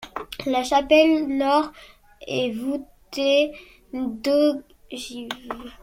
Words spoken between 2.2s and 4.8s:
est voûtée d’ogives.